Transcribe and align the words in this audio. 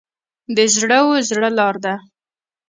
د 0.55 0.57
زړه 0.75 0.99
و 1.07 1.11
زړه 1.29 1.49
لار 1.57 1.75
ده. 1.83 1.93